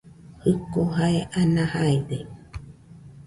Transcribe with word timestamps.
Jiko 0.43 0.81
jae 0.95 1.19
ana 1.41 1.63
jaide. 1.73 2.17